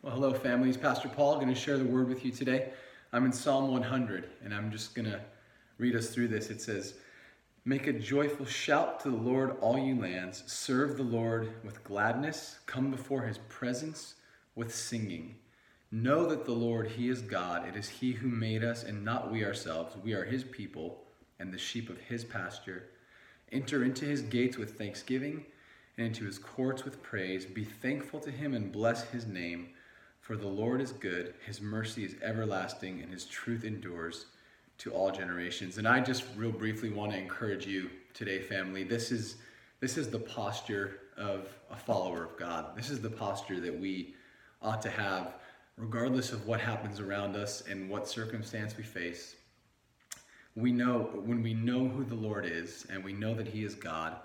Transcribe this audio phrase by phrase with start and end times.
[0.00, 0.76] Well, hello, families.
[0.76, 2.70] Pastor Paul going to share the word with you today.
[3.12, 5.20] I'm in Psalm 100, and I'm just going to
[5.76, 6.50] read us through this.
[6.50, 6.94] It says,
[7.64, 10.44] Make a joyful shout to the Lord, all you lands.
[10.46, 12.60] Serve the Lord with gladness.
[12.66, 14.14] Come before his presence
[14.54, 15.34] with singing.
[15.90, 17.66] Know that the Lord, he is God.
[17.66, 19.96] It is he who made us, and not we ourselves.
[20.04, 21.02] We are his people
[21.40, 22.84] and the sheep of his pasture.
[23.50, 25.44] Enter into his gates with thanksgiving
[25.96, 27.44] and into his courts with praise.
[27.44, 29.70] Be thankful to him and bless his name.
[30.28, 34.26] For the Lord is good, his mercy is everlasting, and his truth endures
[34.76, 35.78] to all generations.
[35.78, 38.84] And I just real briefly want to encourage you today, family.
[38.84, 39.36] This is
[39.80, 42.76] this is the posture of a follower of God.
[42.76, 44.16] This is the posture that we
[44.60, 45.36] ought to have,
[45.78, 49.36] regardless of what happens around us and what circumstance we face.
[50.54, 53.74] We know when we know who the Lord is, and we know that He is
[53.74, 54.16] God,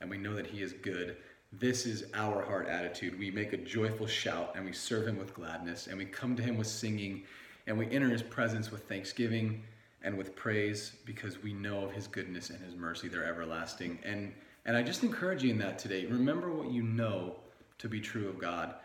[0.00, 1.18] and we know that He is good,
[1.52, 3.18] this is our heart attitude.
[3.18, 6.42] We make a joyful shout and we serve Him with gladness and we come to
[6.42, 7.24] Him with singing
[7.66, 9.62] and we enter His presence with thanksgiving
[10.02, 13.08] and with praise because we know of His goodness and His mercy.
[13.08, 13.98] They're everlasting.
[14.04, 14.32] And,
[14.64, 16.06] and I just encourage you in that today.
[16.06, 17.34] Remember what you know
[17.78, 18.76] to be true of God.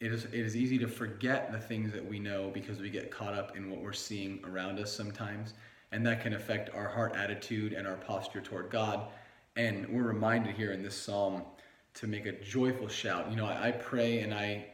[0.00, 3.10] It is, it is easy to forget the things that we know because we get
[3.10, 5.54] caught up in what we're seeing around us sometimes.
[5.92, 9.08] And that can affect our heart attitude and our posture toward God.
[9.56, 11.42] And we're reminded here in this psalm
[11.94, 13.30] to make a joyful shout.
[13.30, 14.66] You know, I, I pray and I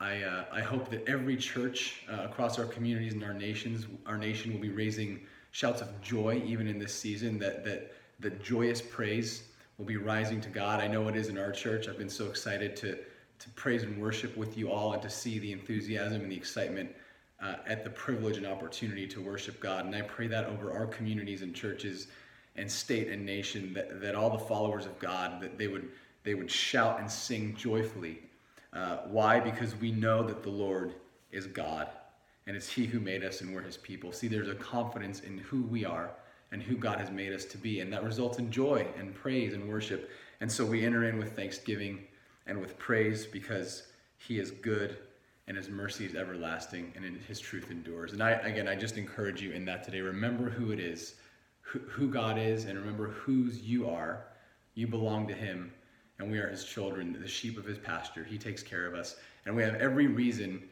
[0.00, 4.16] I, uh, I hope that every church uh, across our communities and our nations, our
[4.16, 7.38] nation will be raising shouts of joy even in this season.
[7.38, 9.44] That that the joyous praise
[9.76, 10.80] will be rising to God.
[10.80, 11.88] I know it is in our church.
[11.88, 12.98] I've been so excited to
[13.38, 16.90] to praise and worship with you all and to see the enthusiasm and the excitement
[17.40, 19.84] uh, at the privilege and opportunity to worship God.
[19.84, 22.08] And I pray that over our communities and churches
[22.56, 25.88] and state and nation that, that all the followers of God that they would
[26.28, 28.18] they would shout and sing joyfully.
[28.74, 29.40] Uh, why?
[29.40, 30.92] Because we know that the Lord
[31.32, 31.88] is God
[32.46, 34.12] and it's He who made us and we're His people.
[34.12, 36.10] See, there's a confidence in who we are
[36.52, 39.54] and who God has made us to be, and that results in joy and praise
[39.54, 40.10] and worship.
[40.42, 42.00] And so we enter in with thanksgiving
[42.46, 43.84] and with praise because
[44.18, 44.98] He is good
[45.46, 48.12] and His mercy is everlasting and His truth endures.
[48.12, 50.02] And I, again, I just encourage you in that today.
[50.02, 51.14] Remember who it is,
[51.62, 54.24] who, who God is, and remember whose you are.
[54.74, 55.72] You belong to Him
[56.18, 58.24] and we are his children, the sheep of his pasture.
[58.24, 60.62] He takes care of us, and we have every reason,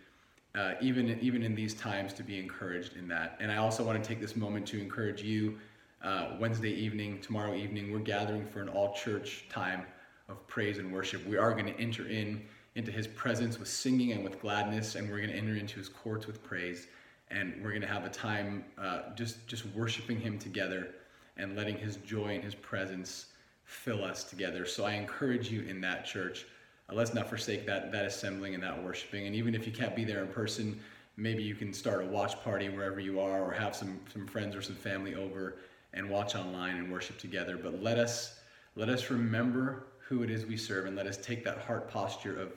[0.55, 3.37] uh, even even in these times, to be encouraged in that.
[3.41, 5.59] And I also want to take this moment to encourage you.
[6.03, 9.87] Uh, Wednesday evening, tomorrow evening, we're gathering for an all-church time
[10.29, 11.27] of praise and worship.
[11.27, 12.43] We are going to enter in
[12.75, 15.89] into His presence with singing and with gladness, and we're going to enter into His
[15.89, 16.87] courts with praise.
[17.31, 20.89] And we're going to have a time uh, just just worshiping Him together
[21.37, 23.27] and letting His joy and His presence
[23.67, 24.65] fill us together.
[24.65, 26.47] So I encourage you in that church.
[26.89, 29.27] Uh, let's not forsake that that assembling and that worshiping.
[29.27, 30.81] And even if you can't be there in person,
[31.17, 34.55] maybe you can start a watch party wherever you are, or have some some friends
[34.55, 35.59] or some family over
[35.93, 37.59] and watch online and worship together.
[37.59, 38.39] But let us
[38.77, 42.41] let us remember who it is we serve, and let us take that heart posture
[42.41, 42.53] of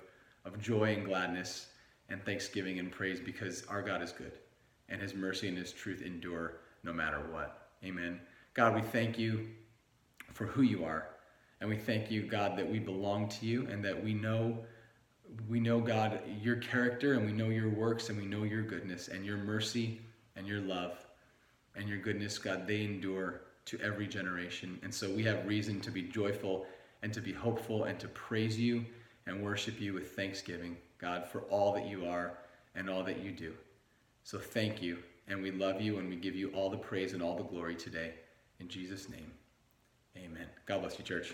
[0.46, 1.68] of joy and gladness
[2.10, 4.34] and thanksgiving and praise because our God is good,
[4.90, 7.70] and His mercy and His truth endure no matter what.
[7.84, 8.20] Amen.
[8.54, 9.48] God, we thank you
[10.40, 11.10] for who you are.
[11.60, 14.58] And we thank you, God, that we belong to you and that we know
[15.50, 19.10] we know God your character and we know your works and we know your goodness
[19.10, 20.00] and your mercy
[20.38, 20.94] and your love
[21.76, 24.80] and your goodness, God, they endure to every generation.
[24.82, 26.66] And so we have reason to be joyful
[27.04, 28.86] and to be hopeful and to praise you
[29.28, 32.38] and worship you with thanksgiving, God, for all that you are
[32.76, 33.54] and all that you do.
[34.24, 37.22] So thank you, and we love you, and we give you all the praise and
[37.22, 38.14] all the glory today.
[38.60, 39.32] In Jesus' name.
[40.18, 40.48] Amen.
[40.66, 41.34] God bless you, church.